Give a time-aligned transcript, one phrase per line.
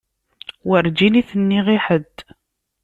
[0.67, 2.17] Werǧin i t-nniɣ i ḥedd.